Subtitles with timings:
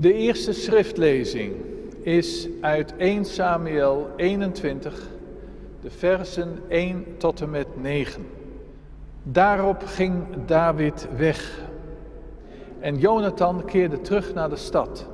[0.00, 1.54] De eerste schriftlezing
[2.00, 5.08] is uit 1 Samuel 21,
[5.80, 8.26] de versen 1 tot en met 9.
[9.22, 11.60] Daarop ging David weg
[12.80, 15.06] en Jonathan keerde terug naar de stad.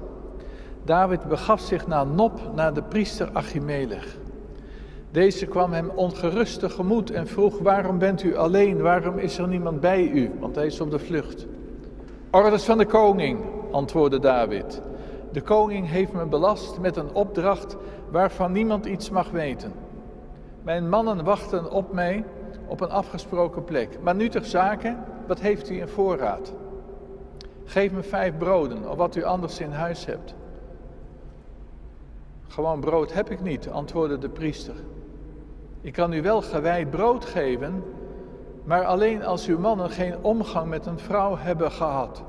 [0.82, 4.16] David begaf zich naar Nop, naar de priester Achimelech.
[5.10, 9.80] Deze kwam hem ongerust tegemoet en vroeg, waarom bent u alleen, waarom is er niemand
[9.80, 10.30] bij u?
[10.40, 11.46] Want hij is op de vlucht.
[12.30, 13.38] Orders van de koning,
[13.74, 14.82] antwoordde David.
[15.32, 17.76] De koning heeft me belast met een opdracht
[18.10, 19.72] waarvan niemand iets mag weten.
[20.62, 22.24] Mijn mannen wachten op mij
[22.66, 23.98] op een afgesproken plek.
[24.02, 26.54] Maar nu ter zake, wat heeft u in voorraad?
[27.64, 30.34] Geef me vijf broden of wat u anders in huis hebt.
[32.48, 34.74] Gewoon brood heb ik niet, antwoordde de priester.
[35.80, 37.84] Ik kan u wel gewijd brood geven,
[38.64, 42.24] maar alleen als uw mannen geen omgang met een vrouw hebben gehad.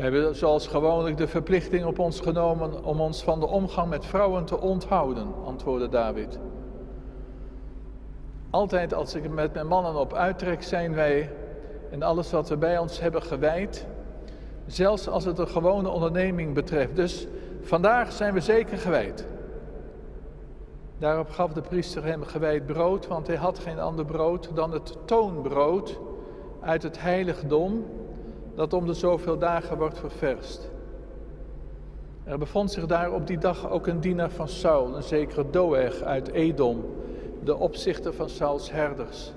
[0.00, 4.06] We hebben zoals gewoonlijk de verplichting op ons genomen om ons van de omgang met
[4.06, 6.38] vrouwen te onthouden, antwoordde David.
[8.50, 11.30] Altijd als ik met mijn mannen op uittrek, zijn wij
[11.90, 13.86] en alles wat we bij ons hebben gewijd,
[14.66, 16.96] zelfs als het een gewone onderneming betreft.
[16.96, 17.26] Dus
[17.62, 19.26] vandaag zijn we zeker gewijd.
[20.98, 24.96] Daarop gaf de priester hem gewijd brood, want hij had geen ander brood dan het
[25.04, 25.98] toonbrood
[26.60, 27.84] uit het heiligdom,
[28.54, 30.70] dat om de zoveel dagen wordt ververst.
[32.24, 36.02] Er bevond zich daar op die dag ook een dienaar van Saul, een zekere Doeg
[36.02, 36.84] uit Edom,
[37.44, 39.32] de opzichter van Sauls herders.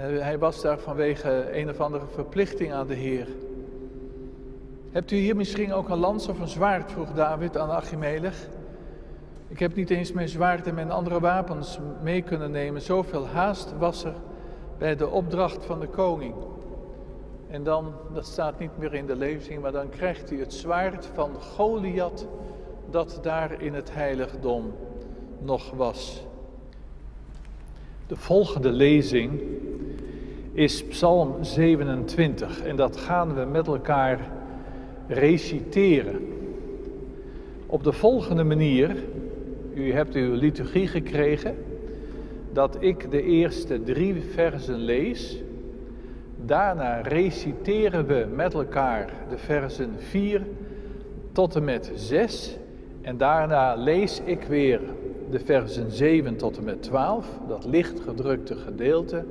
[0.00, 3.26] Hij was daar vanwege een of andere verplichting aan de Heer.
[4.90, 8.48] Hebt u hier misschien ook een lans of een zwaard, vroeg David aan Achimelech.
[9.48, 12.82] Ik heb niet eens mijn zwaard en mijn andere wapens mee kunnen nemen.
[12.82, 14.14] Zoveel haast was er
[14.78, 16.34] bij de opdracht van de koning.
[17.50, 21.10] En dan, dat staat niet meer in de lezing, maar dan krijgt hij het zwaard
[21.14, 22.26] van Goliath
[22.90, 24.72] dat daar in het heiligdom
[25.38, 26.26] nog was.
[28.06, 29.40] De volgende lezing
[30.52, 34.30] is Psalm 27 en dat gaan we met elkaar
[35.06, 36.28] reciteren.
[37.66, 38.96] Op de volgende manier,
[39.74, 41.56] u hebt uw liturgie gekregen,
[42.52, 45.42] dat ik de eerste drie versen lees.
[46.44, 50.42] Daarna reciteren we met elkaar de versen 4
[51.32, 52.58] tot en met 6.
[53.00, 54.80] En daarna lees ik weer
[55.30, 59.24] de versen 7 tot en met 12, dat lichtgedrukte gedeelte.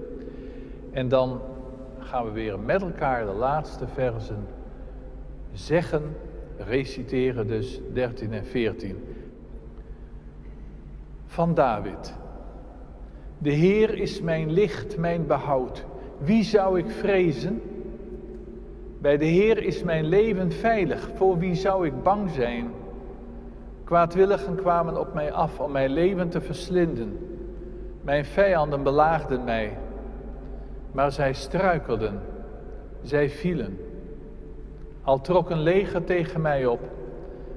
[0.91, 1.41] En dan
[2.00, 4.47] gaan we weer met elkaar de laatste versen
[5.53, 6.16] zeggen,
[6.57, 9.03] reciteren dus 13 en 14.
[11.25, 12.13] Van David.
[13.38, 15.85] De Heer is mijn licht, mijn behoud.
[16.17, 17.61] Wie zou ik vrezen?
[19.01, 21.09] Bij de Heer is mijn leven veilig.
[21.16, 22.72] Voor wie zou ik bang zijn?
[23.83, 27.17] Kwaadwilligen kwamen op mij af om mijn leven te verslinden.
[28.01, 29.78] Mijn vijanden belaagden mij,
[30.91, 32.19] maar zij struikelden,
[33.01, 33.78] zij vielen.
[35.03, 36.79] Al trok een leger tegen mij op,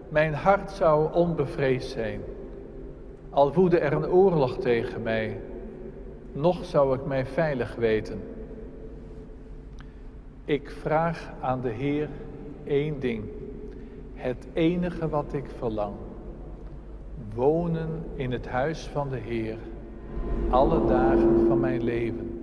[0.08, 2.20] mijn hart zou onbevreesd zijn.
[3.30, 5.40] Al woedde er een oorlog tegen mij,
[6.32, 8.20] nog zou ik mij veilig weten.
[10.50, 12.08] Ik vraag aan de Heer
[12.64, 13.24] één ding,
[14.14, 15.94] het enige wat ik verlang.
[17.34, 19.58] Wonen in het huis van de Heer
[20.48, 22.40] alle dagen van mijn leven.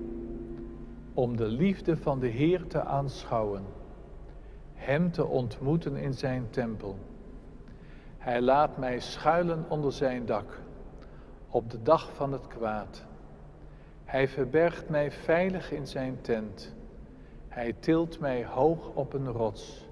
[1.13, 3.63] Om de liefde van de Heer te aanschouwen,
[4.73, 6.97] Hem te ontmoeten in Zijn tempel.
[8.17, 10.61] Hij laat mij schuilen onder Zijn dak
[11.49, 13.05] op de dag van het kwaad.
[14.03, 16.75] Hij verbergt mij veilig in zijn tent.
[17.57, 19.87] Hij tilt mij hoog op een rots.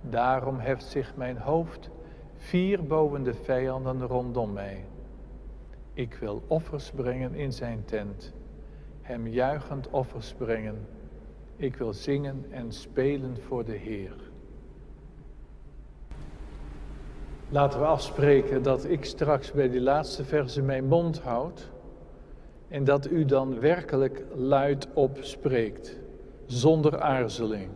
[0.00, 1.90] Daarom heft zich mijn hoofd
[2.36, 4.84] vier boven de vijanden rondom mij.
[5.92, 8.32] Ik wil offers brengen in zijn tent,
[9.02, 10.86] hem juichend offers brengen.
[11.56, 14.16] Ik wil zingen en spelen voor de Heer.
[17.48, 21.70] Laten we afspreken dat ik straks bij die laatste verse mijn mond houd
[22.68, 26.04] en dat u dan werkelijk luid op spreekt,
[26.46, 27.68] zonder aarzeling.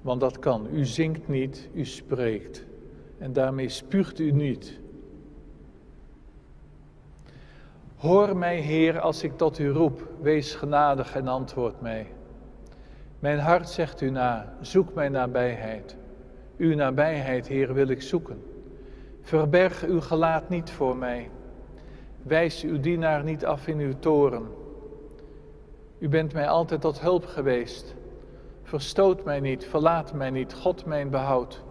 [0.00, 0.66] Want dat kan.
[0.72, 2.64] U zingt niet, u spreekt.
[3.18, 4.80] En daarmee spuugt u niet.
[7.96, 10.08] Hoor mij, Heer, als ik tot u roep.
[10.20, 12.06] Wees genadig en antwoord mij.
[13.18, 15.96] Mijn hart zegt u na, zoek mijn nabijheid.
[16.56, 18.42] Uw nabijheid, Heer, wil ik zoeken.
[19.22, 21.30] Verberg uw gelaat niet voor mij.
[22.22, 24.46] Wijs uw dienaar niet af in uw toren.
[25.98, 27.94] U bent mij altijd tot hulp geweest.
[28.62, 31.62] Verstoot mij niet, verlaat mij niet, God mijn behoud.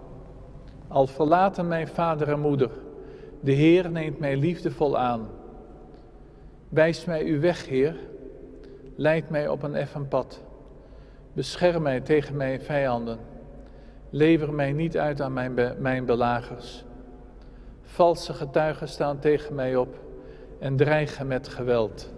[0.87, 2.71] Al verlaten mijn vader en moeder,
[3.39, 5.29] de Heer neemt mij liefdevol aan.
[6.69, 7.95] Wijs mij uw weg, Heer,
[8.95, 10.43] leid mij op een effen pad.
[11.33, 13.19] Bescherm mij tegen mijn vijanden.
[14.09, 16.85] Lever mij niet uit aan mijn, mijn belagers.
[17.81, 19.99] Valse getuigen staan tegen mij op
[20.59, 22.13] en dreigen met geweld.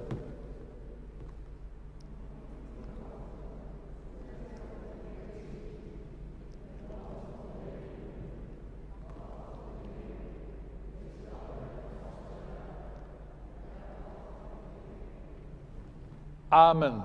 [16.50, 17.04] Amen.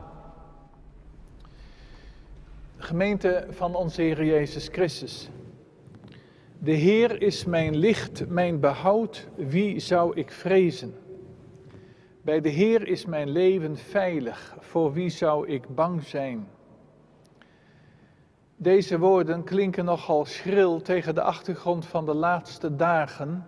[2.77, 5.29] Gemeente van onze Heer Jezus Christus.
[6.59, 10.95] De Heer is mijn licht, mijn behoud, wie zou ik vrezen?
[12.23, 16.49] Bij de Heer is mijn leven veilig, voor wie zou ik bang zijn?
[18.57, 23.47] Deze woorden klinken nogal schril tegen de achtergrond van de laatste dagen,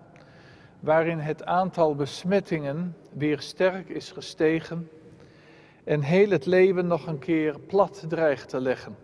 [0.80, 4.88] waarin het aantal besmettingen weer sterk is gestegen
[5.86, 8.96] en heel het leven nog een keer plat dreigt te leggen.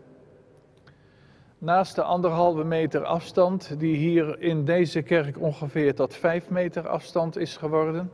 [1.59, 7.37] Naast de anderhalve meter afstand, die hier in deze kerk ongeveer tot vijf meter afstand
[7.37, 8.13] is geworden,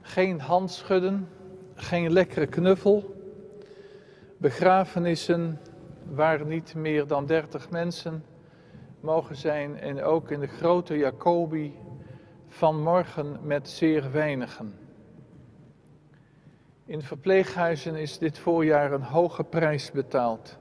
[0.00, 1.28] geen handschudden,
[1.74, 3.14] geen lekkere knuffel,
[4.36, 5.60] begrafenissen
[6.10, 8.24] waar niet meer dan dertig mensen
[9.00, 11.74] mogen zijn en ook in de grote Jacobi
[12.46, 14.87] vanmorgen met zeer weinigen.
[16.88, 20.58] In verpleeghuizen is dit voorjaar een hoge prijs betaald.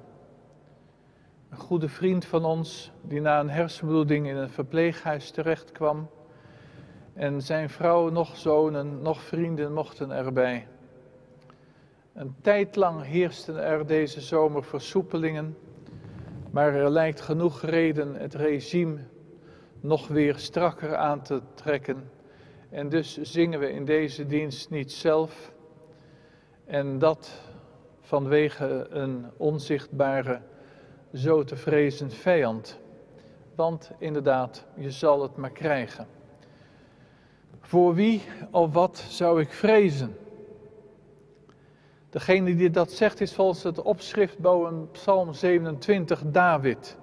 [1.50, 6.10] Een goede vriend van ons, die na een hersenbloeding in een verpleeghuis terecht kwam.
[7.14, 10.68] En zijn vrouw, nog zonen, nog vrienden mochten erbij.
[12.14, 15.58] Een tijd lang heersten er deze zomer versoepelingen,
[16.52, 18.98] maar er lijkt genoeg reden het regime
[19.80, 22.12] nog weer strakker aan te trekken.
[22.70, 25.56] En dus zingen we in deze dienst niet zelf,
[26.68, 27.42] en dat
[28.02, 30.42] vanwege een onzichtbare,
[31.14, 32.80] zo te vrezen vijand.
[33.56, 36.08] Want inderdaad, je zal het maar krijgen.
[37.62, 38.22] Voor wie
[38.52, 40.18] of wat zou ik vrezen?
[42.10, 46.98] Degene die dat zegt is volgens het opschrift boven Psalm 27 David.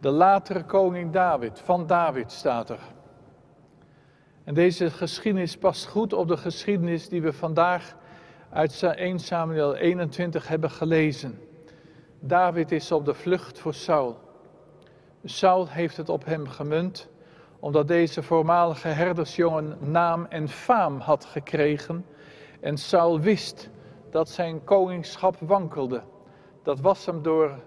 [0.00, 2.80] De latere koning David, van David staat er.
[4.44, 7.96] En deze geschiedenis past goed op de geschiedenis die we vandaag
[8.54, 11.40] uit 1 Samuel 21 hebben gelezen.
[12.20, 14.18] David is op de vlucht voor Saul.
[15.24, 17.08] Saul heeft het op hem gemunt,
[17.58, 22.06] omdat deze voormalige herdersjongen naam en faam had gekregen.
[22.60, 23.70] En Saul wist
[24.10, 26.02] dat zijn koningschap wankelde.
[26.62, 27.58] Dat was hem door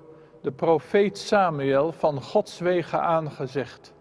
[0.41, 3.93] de profeet Samuel van Gods wegen aangezegd.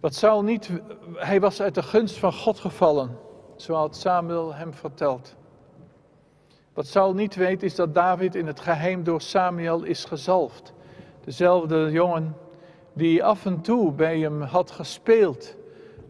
[0.00, 0.70] Wat Saul niet,
[1.14, 3.28] hij was uit de gunst van God gevallen
[3.60, 5.36] zoals Samuel hem vertelt.
[6.72, 10.72] Wat Saul niet weet is dat David in het geheim door Samuel is gezalfd.
[11.24, 12.36] Dezelfde jongen
[12.92, 15.56] die af en toe bij hem had gespeeld,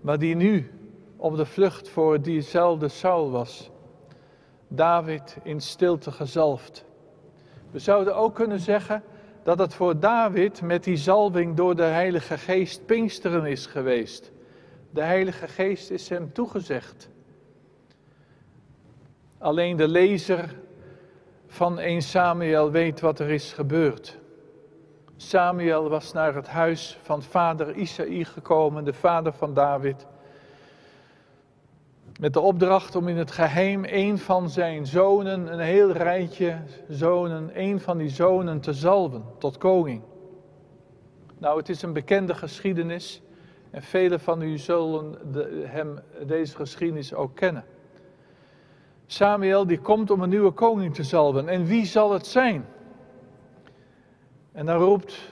[0.00, 0.70] maar die nu
[1.17, 3.70] op de vlucht voor diezelfde Saul was.
[4.69, 6.85] David in stilte gezalfd.
[7.70, 9.02] We zouden ook kunnen zeggen
[9.42, 14.33] dat het voor David met die zalving door de Heilige Geest Pinksteren is geweest.
[14.90, 17.09] De Heilige Geest is hem toegezegd.
[19.40, 20.56] Alleen de lezer
[21.47, 24.18] van 1 Samuel weet wat er is gebeurd.
[25.16, 30.06] Samuel was naar het huis van vader Isaïe gekomen, de vader van David.
[32.18, 37.50] Met de opdracht om in het geheim een van zijn zonen, een heel rijtje zonen,
[37.54, 40.02] een van die zonen te zalven tot koning.
[41.38, 43.23] Nou, het is een bekende geschiedenis
[43.70, 45.16] en velen van u zullen
[45.64, 47.64] hem deze geschiedenis ook kennen.
[49.12, 51.49] Samuel die komt om een nieuwe koning te zalven.
[51.49, 52.67] En wie zal het zijn?
[54.52, 55.31] En dan roept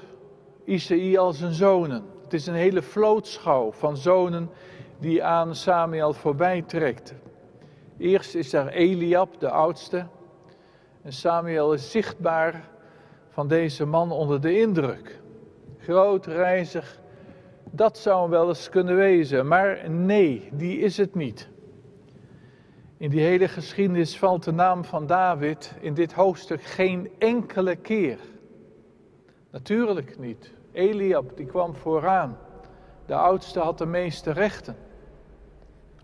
[0.64, 2.04] Isaïe al zijn zonen.
[2.23, 4.50] Het is een hele vlootschouw van zonen
[4.99, 7.14] die aan Samuel voorbij trekt.
[7.99, 10.06] Eerst is daar Eliab, de oudste.
[11.02, 12.68] En Samuel is zichtbaar
[13.28, 15.20] van deze man onder de indruk.
[15.78, 17.00] Groot, reizig,
[17.70, 19.47] dat zou hem wel eens kunnen wezen.
[19.49, 21.49] Maar nee, die is het niet.
[22.98, 28.18] In die hele geschiedenis valt de naam van David in dit hoofdstuk geen enkele keer.
[29.50, 30.52] Natuurlijk niet.
[30.72, 32.38] Eliab, die kwam vooraan.
[33.06, 34.76] De oudste had de meeste rechten.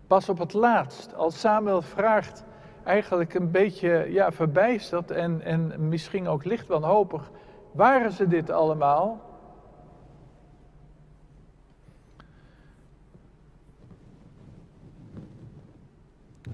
[0.06, 2.44] Pas op het laatst, als Samuel vraagt,
[2.84, 7.30] eigenlijk een beetje ja, verbijsterd en, en misschien ook licht wanhopig.
[7.72, 9.23] Waren ze dit allemaal?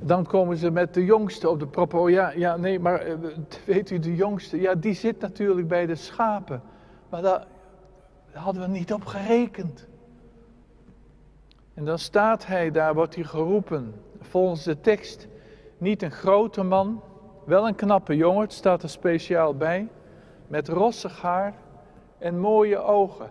[0.03, 2.01] Dan komen ze met de jongste op de proppen.
[2.01, 3.15] Oh ja, ja, nee, maar eh,
[3.67, 6.63] weet u, de jongste, ja, die zit natuurlijk bij de schapen.
[7.09, 7.47] Maar daar
[8.33, 9.89] hadden we niet op gerekend.
[11.75, 15.29] En dan staat hij daar, wordt hij geroepen, volgens de tekst,
[15.79, 17.03] niet een grote man,
[17.45, 19.89] wel een knappe jongen, het staat er speciaal bij,
[20.47, 21.55] met rossig haar
[22.19, 23.31] en mooie ogen.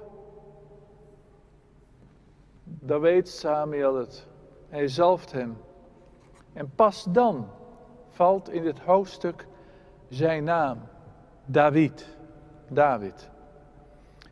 [2.63, 4.27] Dan weet Samuel het.
[4.69, 5.57] Hij zalft hem.
[6.53, 7.47] En pas dan
[8.09, 9.47] valt in dit hoofdstuk
[10.09, 10.79] zijn naam,
[11.45, 12.17] David.
[12.69, 13.29] David.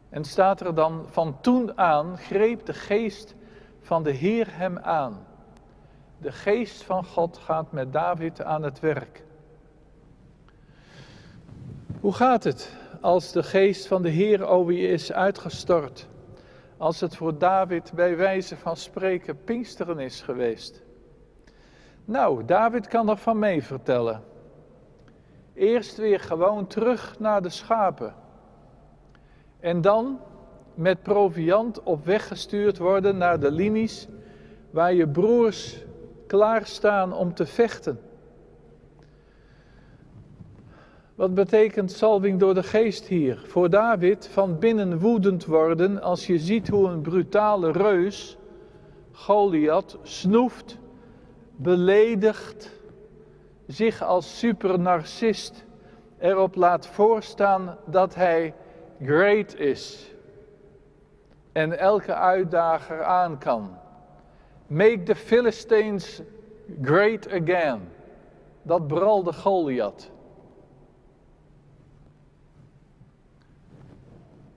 [0.09, 3.35] En staat er dan, van toen aan greep de geest
[3.81, 5.25] van de Heer hem aan.
[6.17, 9.23] De geest van God gaat met David aan het werk.
[11.99, 16.07] Hoe gaat het als de geest van de Heer over je is uitgestort?
[16.77, 20.86] Als het voor David bij wijze van spreken Pinksteren is geweest?
[22.07, 24.23] Nou, David kan er van mee vertellen.
[25.53, 28.13] Eerst weer gewoon terug naar de schapen.
[29.59, 30.19] En dan
[30.73, 34.07] met proviand op weg gestuurd worden naar de linies
[34.69, 35.83] waar je broers
[36.27, 37.99] klaarstaan om te vechten.
[41.15, 43.43] Wat betekent salving door de geest hier?
[43.45, 48.37] Voor David van binnen woedend worden als je ziet hoe een brutale reus,
[49.11, 50.77] Goliath, snoeft,
[51.57, 52.71] beledigt,
[53.67, 55.65] zich als supernarcist
[56.17, 58.53] erop laat voorstaan dat hij
[59.01, 60.11] great is
[61.51, 63.77] en elke uitdager aan kan.
[64.67, 66.21] Make the Philistines
[66.81, 67.81] great again.
[68.61, 70.11] Dat bralde Goliath.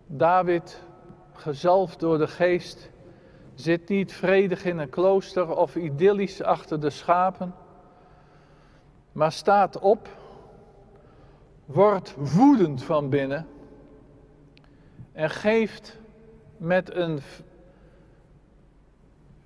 [0.07, 0.83] David,
[1.33, 2.91] gezalfd door de geest,
[3.61, 7.55] zit niet vredig in een klooster of idyllisch achter de schapen,
[9.13, 10.09] maar staat op,
[11.65, 13.47] wordt woedend van binnen
[15.13, 15.99] en geeft
[16.57, 17.21] met een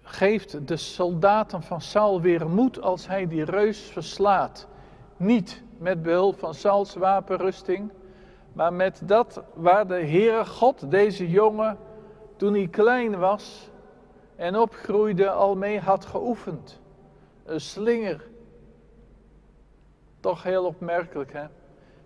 [0.03, 4.67] geeft de soldaten van Saul weer moed als hij die reus verslaat.
[5.17, 7.91] Niet met behulp van Sauls wapenrusting,
[8.53, 11.79] maar met dat waar de Heere God deze jongen
[12.37, 13.71] toen hij klein was
[14.37, 16.81] en opgroeide al mee had geoefend.
[17.45, 18.25] Een slinger.
[20.21, 21.45] Toch heel opmerkelijk hè.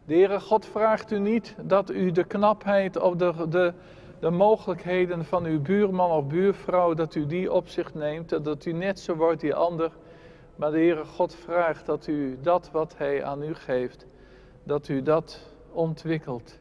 [0.04, 3.72] De Heere God vraagt u niet dat u de knapheid of de, de,
[4.20, 8.64] de mogelijkheden van uw buurman of buurvrouw, dat u die op zich neemt en dat
[8.64, 9.92] u net zo wordt die ander.
[10.56, 14.06] Maar de Heere God vraagt dat u dat wat Hij aan u geeft,
[14.62, 15.40] dat u dat
[15.72, 16.58] ontwikkelt.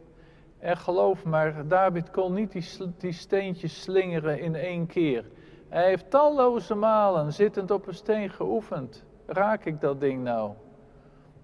[0.60, 2.66] En geloof maar, David kon niet die,
[2.98, 5.26] die steentjes slingeren in één keer.
[5.70, 9.04] Hij heeft talloze malen zittend op een steen geoefend.
[9.26, 10.52] Raak ik dat ding nou?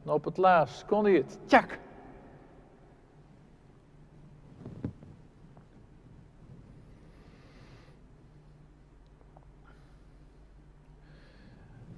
[0.05, 1.39] Op het laatst kon hij het.
[1.45, 1.79] Tjak!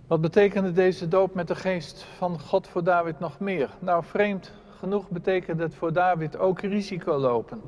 [0.08, 3.70] Wat betekende deze doop met de geest van God voor David nog meer?
[3.80, 7.62] Nou, vreemd genoeg betekent het voor David ook risico lopen.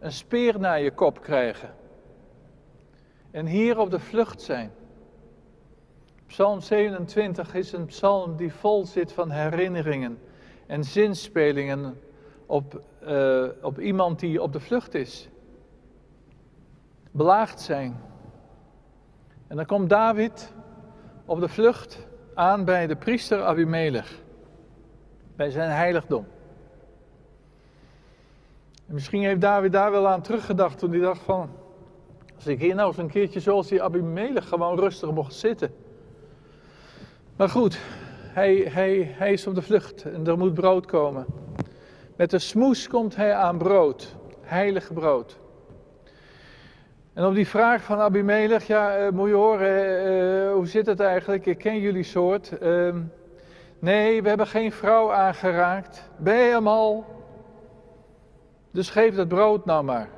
[0.00, 1.74] Een speer naar je kop krijgen.
[3.32, 4.70] En hier op de vlucht zijn.
[6.26, 10.18] Psalm 27 is een psalm die vol zit van herinneringen
[10.66, 12.00] en zinspelingen
[12.46, 15.28] op, uh, op iemand die op de vlucht is.
[17.10, 18.00] Belaagd zijn.
[19.46, 20.52] En dan komt David
[21.24, 24.20] op de vlucht aan bij de priester Abimelech.
[25.36, 26.26] Bij zijn heiligdom.
[28.86, 31.61] En misschien heeft David daar wel aan teruggedacht toen hij dacht van...
[32.42, 35.74] Als ik hier nou eens een keertje zoals die Abimelech gewoon rustig mocht zitten.
[37.36, 37.78] Maar goed,
[38.18, 41.26] hij, hij, hij is op de vlucht en er moet brood komen.
[42.16, 45.38] Met de smoes komt hij aan brood, heilig brood.
[47.12, 51.00] En op die vraag van Abimelech, ja, uh, moet je horen, uh, hoe zit het
[51.00, 51.46] eigenlijk?
[51.46, 52.52] Ik ken jullie soort.
[52.62, 52.94] Uh,
[53.78, 56.10] nee, we hebben geen vrouw aangeraakt.
[56.16, 57.04] Ben je hem al?
[58.70, 60.08] Dus geef dat brood nou maar.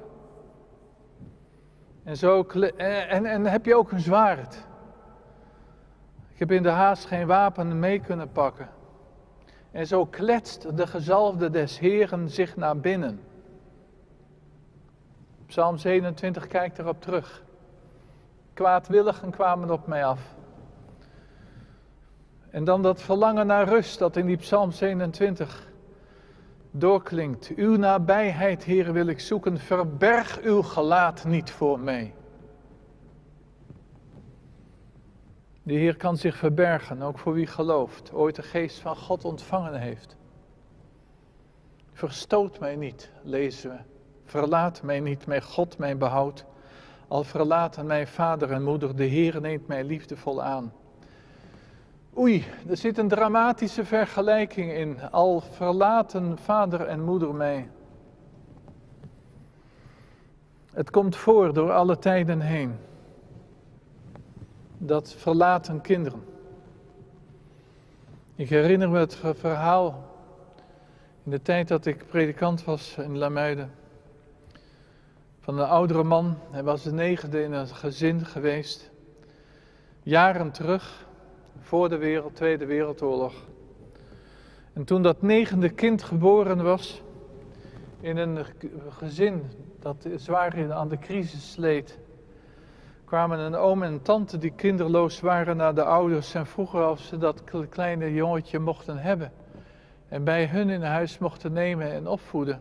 [2.05, 2.43] En, zo,
[2.77, 4.55] en, en heb je ook een zwaard?
[6.33, 8.69] Ik heb in de haast geen wapen mee kunnen pakken.
[9.71, 13.21] En zo kletst de gezalfde des Heren zich naar binnen.
[15.47, 17.43] Psalm 27 kijkt erop terug.
[18.53, 20.21] Kwaadwilligen kwamen op mij af.
[22.51, 25.73] En dan dat verlangen naar rust dat in die Psalm 27
[26.77, 27.53] doorklinkt.
[27.57, 29.59] Uw nabijheid, Heer, wil ik zoeken.
[29.59, 32.15] Verberg uw gelaat niet voor mij.
[35.63, 39.81] De Heer kan zich verbergen, ook voor wie gelooft, ooit de geest van God ontvangen
[39.81, 40.17] heeft.
[41.93, 43.79] Verstoot mij niet, lezen we.
[44.25, 46.45] Verlaat mij niet, mijn God, mijn behoud.
[47.09, 50.73] Al verlaten mij vader en moeder, de Heer neemt mij liefdevol aan.
[52.19, 55.11] Oei, er zit een dramatische vergelijking in.
[55.11, 57.71] Al verlaten vader en moeder mij.
[60.73, 62.77] Het komt voor door alle tijden heen.
[64.79, 66.25] Dat verlaten kinderen.
[68.35, 70.05] Ik herinner me het verhaal
[71.25, 73.71] in de tijd dat ik predikant was in Lamuiden.
[75.41, 78.91] Van een oudere man, hij was de negende in een gezin geweest.
[80.03, 81.04] Jaren terug,
[81.61, 83.35] voor de wereld, Tweede Wereldoorlog.
[84.73, 87.03] En toen dat negende kind geboren was,
[88.01, 88.39] in een
[88.89, 89.43] gezin
[89.79, 91.99] dat zwaar aan de crisis leed,
[93.05, 97.01] kwamen een oom en een tante die kinderloos waren naar de ouders en vroegen of
[97.01, 99.33] ze dat kleine jongetje mochten hebben.
[100.09, 102.61] En bij hun in huis mochten nemen en opvoeden.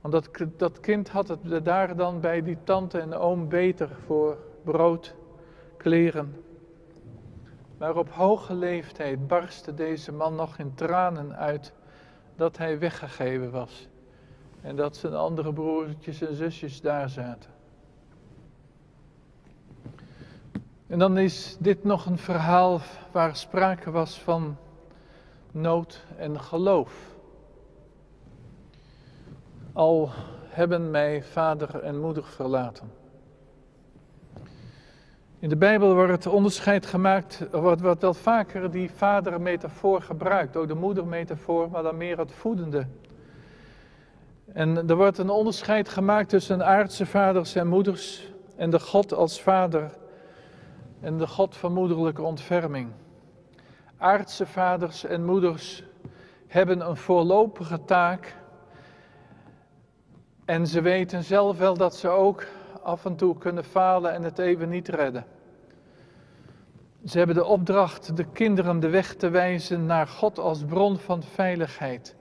[0.00, 4.36] Want dat, dat kind had het daar dan bij die tante en oom beter voor
[4.64, 5.14] brood,
[5.76, 6.34] kleren
[7.80, 11.72] maar op hoge leeftijd barstte deze man nog in tranen uit
[12.36, 13.88] dat hij weggegeven was.
[14.60, 17.50] En dat zijn andere broertjes en zusjes daar zaten.
[20.86, 22.80] En dan is dit nog een verhaal
[23.12, 24.56] waar sprake was van
[25.50, 27.16] nood en geloof.
[29.72, 30.10] Al
[30.48, 32.99] hebben mij vader en moeder verlaten.
[35.40, 40.68] In de Bijbel wordt het onderscheid gemaakt, wordt, wordt wel vaker die vadermetafoor gebruikt, ook
[40.68, 42.86] de moedermetafoor, maar dan meer het voedende.
[44.52, 49.40] En er wordt een onderscheid gemaakt tussen aardse vaders en moeders en de God als
[49.40, 49.90] vader
[51.00, 52.88] en de God van moederlijke ontferming.
[53.96, 55.84] Aardse vaders en moeders
[56.46, 58.36] hebben een voorlopige taak
[60.44, 62.46] en ze weten zelf wel dat ze ook
[62.82, 65.24] af en toe kunnen falen en het even niet redden.
[67.04, 71.22] Ze hebben de opdracht de kinderen de weg te wijzen naar God als bron van
[71.22, 72.16] veiligheid.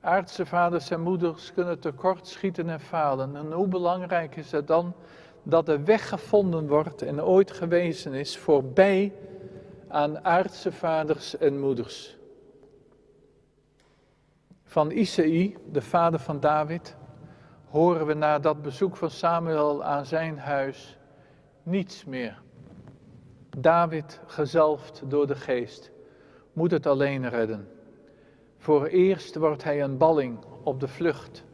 [0.00, 3.36] Aardse vaders en moeders kunnen tekort schieten en falen.
[3.36, 4.94] En hoe belangrijk is het dan
[5.42, 9.12] dat de weg gevonden wordt en ooit gewezen is voorbij
[9.88, 12.16] aan aardse vaders en moeders.
[14.64, 16.96] Van Isaïe, de vader van David,
[17.70, 20.98] horen we na dat bezoek van Samuel aan zijn huis
[21.62, 22.40] niets meer.
[23.56, 25.90] David, gezalfd door de geest,
[26.52, 27.68] moet het alleen redden.
[28.58, 31.44] Voor eerst wordt hij een balling op de vlucht.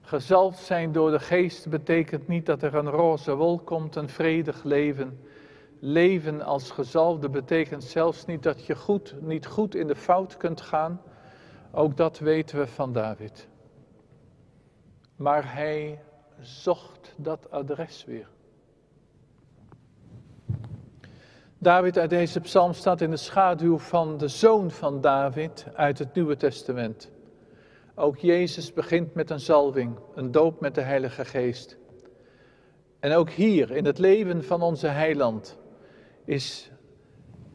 [0.00, 4.64] Gezalfd zijn door de geest betekent niet dat er een roze wolk komt, een vredig
[4.64, 5.20] leven.
[5.78, 10.60] Leven als gezalfde betekent zelfs niet dat je goed, niet goed in de fout kunt
[10.60, 11.00] gaan.
[11.72, 13.48] Ook dat weten we van David.
[15.20, 15.98] Maar hij
[16.40, 18.28] zocht dat adres weer.
[21.58, 26.14] David uit deze psalm staat in de schaduw van de zoon van David uit het
[26.14, 27.10] Nieuwe Testament.
[27.94, 31.76] Ook Jezus begint met een zalving, een doop met de Heilige Geest.
[32.98, 35.58] En ook hier in het leven van onze heiland
[36.24, 36.70] is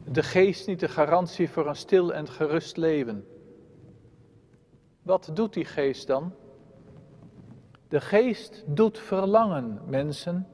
[0.04, 3.26] de geest niet de garantie voor een stil en gerust leven.
[5.02, 6.32] Wat doet die geest dan?
[7.88, 10.46] De geest doet verlangen, mensen.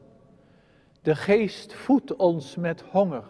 [1.03, 3.25] De geest voedt ons met honger.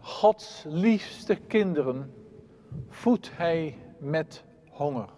[0.00, 2.14] Gods liefste kinderen
[2.88, 5.08] voedt hij met honger.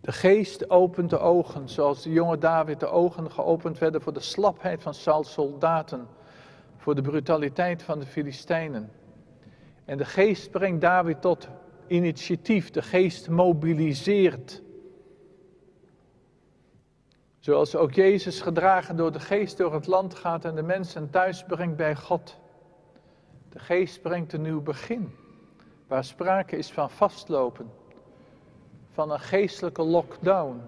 [0.00, 4.20] De geest opent de ogen, zoals de jonge David de ogen geopend werden voor de
[4.20, 6.06] slapheid van Sauls soldaten,
[6.76, 8.92] voor de brutaliteit van de Filistijnen.
[9.84, 11.48] En de geest brengt David tot
[11.90, 14.62] initiatief, de geest mobiliseert.
[17.38, 21.44] Zoals ook Jezus gedragen door de geest door het land gaat en de mensen thuis
[21.44, 22.36] brengt bij God.
[23.48, 25.14] De geest brengt een nieuw begin,
[25.86, 27.70] waar sprake is van vastlopen,
[28.92, 30.60] van een geestelijke lockdown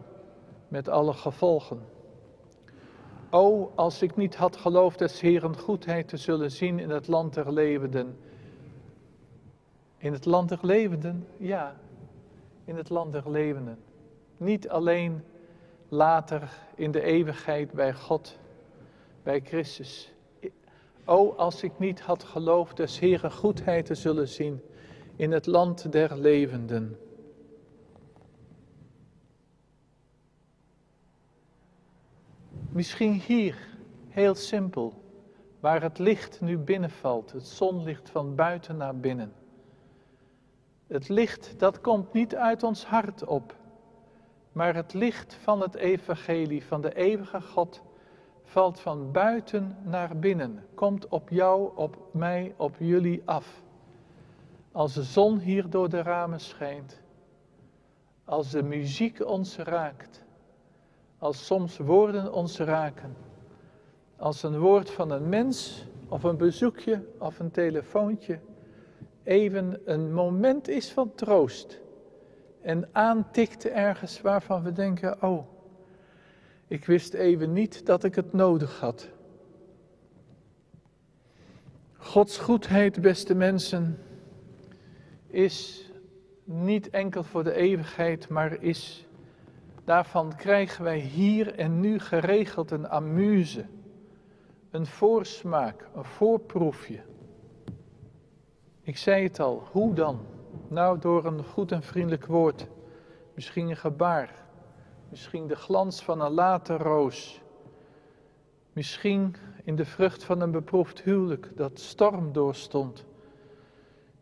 [0.69, 1.81] met alle gevolgen.
[3.31, 7.35] O, als ik niet had geloofd des Heeren goedheid te zullen zien in het land
[7.35, 8.19] der levenden.
[10.03, 11.77] In het land der levenden, ja,
[12.65, 13.79] in het land der levenden.
[14.37, 15.25] Niet alleen
[15.89, 18.39] later in de eeuwigheid bij God,
[19.23, 20.13] bij Christus.
[21.05, 24.61] O, als ik niet had geloofd des Heeren goedheid te zullen zien
[25.17, 26.99] in het land der levenden.
[32.69, 33.57] Misschien hier,
[34.09, 34.93] heel simpel,
[35.61, 39.33] waar het licht nu binnenvalt, het zonlicht van buiten naar binnen.
[40.93, 43.55] Het licht dat komt niet uit ons hart op,
[44.53, 47.83] maar het licht van het evangelie van de eeuwige God
[48.43, 53.63] valt van buiten naar binnen, komt op jou, op mij, op jullie af.
[54.73, 57.01] Als de zon hier door de ramen schijnt,
[58.25, 60.25] als de muziek ons raakt,
[61.19, 63.17] als soms woorden ons raken,
[64.17, 68.41] als een woord van een mens of een bezoekje of een telefoontje
[69.25, 71.81] even een moment is van troost
[72.61, 75.47] en aantikt ergens waarvan we denken, oh,
[76.67, 79.09] ik wist even niet dat ik het nodig had.
[81.97, 83.99] Gods goedheid, beste mensen,
[85.27, 85.87] is
[86.45, 89.07] niet enkel voor de eeuwigheid, maar is,
[89.85, 93.65] daarvan krijgen wij hier en nu geregeld een amuse,
[94.71, 97.01] een voorsmaak, een voorproefje.
[98.85, 100.21] Ik zei het al, hoe dan?
[100.69, 102.67] Nou, door een goed en vriendelijk woord,
[103.35, 104.45] misschien een gebaar,
[105.09, 107.43] misschien de glans van een late roos,
[108.73, 113.05] misschien in de vrucht van een beproefd huwelijk dat storm doorstond.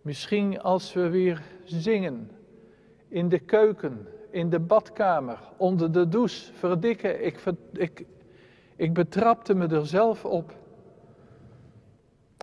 [0.02, 2.30] Misschien als we weer zingen
[3.08, 7.24] in de keuken, in de badkamer, onder de douche, verdikken.
[7.26, 7.42] Ik,
[7.72, 8.06] ik,
[8.76, 10.54] ik betrapte me er zelf op.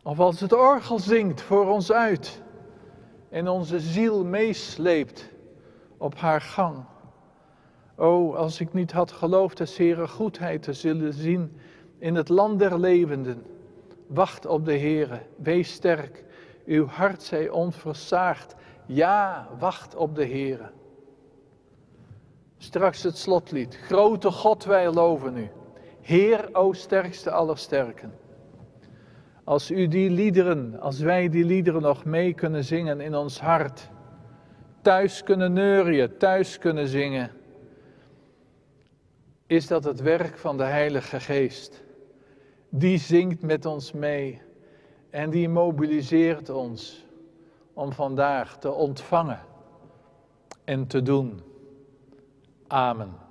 [0.08, 2.42] Of als het orgel zingt voor ons uit
[3.30, 5.30] en onze ziel meesleept
[5.98, 6.84] op haar gang.
[7.96, 11.58] O, als ik niet had geloofd de Heere goedheid te zullen zien
[11.98, 13.46] in het land der levenden.
[14.08, 16.24] Wacht op de Heere, wees sterk,
[16.66, 18.56] uw hart zij onversaagd.
[18.86, 20.72] Ja, wacht op de Heere.
[22.58, 23.78] Straks het slotlied.
[23.78, 25.50] Grote God, wij loven u.
[26.02, 28.26] Heer, o sterkste aller sterken.
[29.48, 33.90] Als u die liederen, als wij die liederen nog mee kunnen zingen in ons hart.
[34.82, 37.32] Thuis kunnen neurien, thuis kunnen zingen
[39.46, 41.84] is dat het werk van de Heilige Geest.
[42.70, 44.42] Die zingt met ons mee
[45.10, 47.06] en die mobiliseert ons
[47.74, 49.40] om vandaag te ontvangen
[50.64, 51.42] en te doen.
[52.68, 53.27] Amen.